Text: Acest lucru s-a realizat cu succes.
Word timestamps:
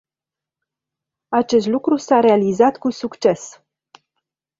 Acest 1.27 1.67
lucru 1.67 1.97
s-a 1.97 2.19
realizat 2.19 2.77
cu 2.77 2.89
succes. 2.91 3.61